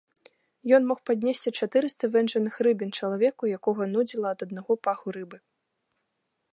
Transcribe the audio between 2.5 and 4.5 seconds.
рыбін чалавеку, якога нудзіла ад